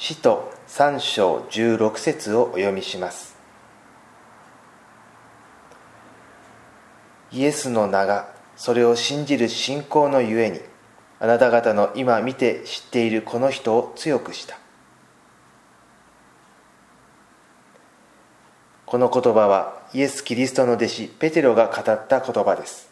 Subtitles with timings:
[0.00, 3.36] 使徒3章16節をお読みします。
[7.32, 10.60] イエスの名がそれを信じる信仰のゆえに
[11.18, 14.56] あなた方の今見て知っているこの人を強くした。
[18.86, 22.88] この言葉はイエス・キリストの弟子ペテロが語った言葉です。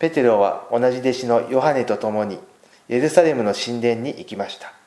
[0.00, 2.40] ペテロは同じ弟子のヨハネと共に
[2.88, 4.79] エルサレムの神殿に行きました。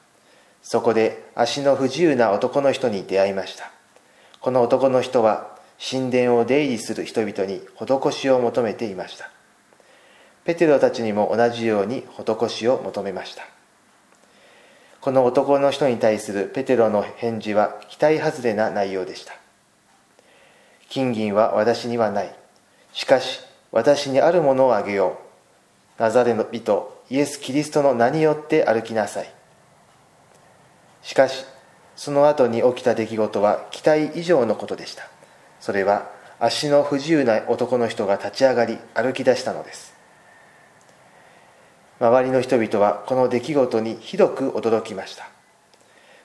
[0.63, 3.69] そこで足の不自由な男の人に出会いました。
[4.39, 9.29] この男の人は神殿を出入りする人々に施しを求めていました。
[10.45, 13.43] ペテロたちにも同じように施しを求めました。
[15.01, 19.33] この男の人に対するペテロの返事は期待外れな内容でした。
[20.89, 22.33] 金銀は私にはない。
[22.93, 23.41] しかし
[23.71, 25.19] 私にあるものをあげよ
[26.00, 26.01] う。
[26.01, 29.43] ナザレの人イエス・キリストの名によって歩きなさい。
[31.04, 31.46] しかし
[31.96, 35.08] その後に起きた出来事は期待以上のことでした。
[35.60, 39.94] それは足の不自由な男の人が立ち上がり歩き出したのです。
[42.00, 45.30] 周りの人々はこの出来事にひどく驚きました。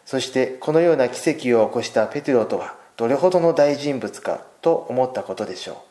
[0.06, 5.84] そしてこのような奇跡を起こしたペテロとはどれほどの大人物かと思ったことでしょ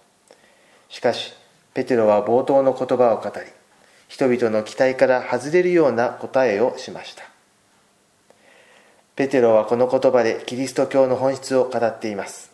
[0.89, 0.93] う。
[0.93, 1.33] しかし
[1.73, 3.45] ペテロは冒頭の言葉を語り
[4.07, 7.36] 人々の期待から外れるような答えをしました。
[9.17, 12.51] ペテロはこの言葉でキリスト教の本質を語っています。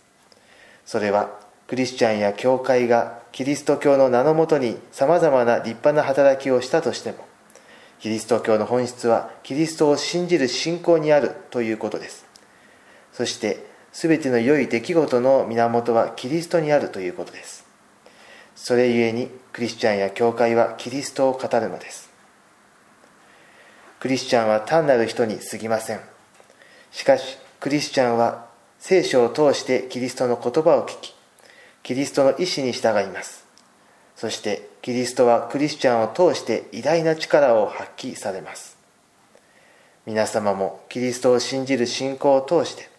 [0.86, 1.30] それは
[1.68, 7.18] クリスチャンや教会がキリスト教の名のもとにさまざまな立派な働きをしたとしても
[8.00, 12.26] キリスト教の本質はキリストを信じる信仰にあるということです。
[13.12, 17.66] そして全ての良い出来事の源はキリストにあるということです。
[18.56, 22.10] それゆえにクリスチャンや教会はキリストを語るのです。
[24.00, 26.14] クリスチャンは単なる人に過ぎません。
[26.94, 28.46] しかしクリスチャンは
[28.80, 31.14] 聖書を通してキリストの言葉を聞き
[31.82, 33.46] キリストの意志に従います。
[34.16, 38.78] そしてキリストはクリスチャンを通して偉大な力を発揮されます。
[40.06, 42.90] 皆様もキリストを信じる信仰を通して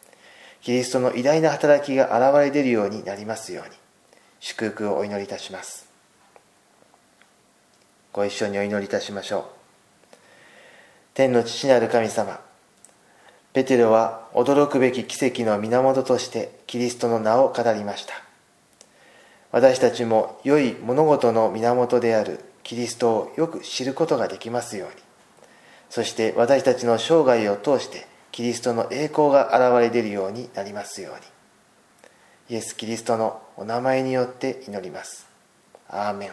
[0.60, 3.76] キリストの偉大な働きが現れ出るようになりますように
[4.40, 5.88] 祝福をお祈りいたします。
[8.12, 9.44] ご一緒にお祈りいたしましょう。
[11.14, 12.40] 天の父なる神様
[13.54, 18.14] ペテロは驚くべき奇跡の源としてキリストの名を語りました。
[19.52, 24.94] 私たちも良い物事の源であるキリストをよく知ることができますように。
[25.88, 32.56] そして私たちの生涯を通してキリストの栄光が現れ出るようになりますように。
[32.56, 35.28] イエス・キリストのお名前によって祈ります。
[35.88, 36.30] アーメン。